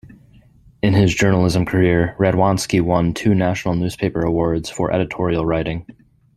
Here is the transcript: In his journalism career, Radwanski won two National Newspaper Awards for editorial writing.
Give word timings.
In 0.81 0.95
his 0.95 1.13
journalism 1.13 1.63
career, 1.63 2.15
Radwanski 2.17 2.81
won 2.81 3.13
two 3.13 3.35
National 3.35 3.75
Newspaper 3.75 4.21
Awards 4.25 4.67
for 4.67 4.91
editorial 4.91 5.45
writing. 5.45 5.85